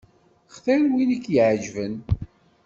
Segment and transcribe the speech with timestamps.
[0.53, 1.93] Xtir win i k-iεeǧben.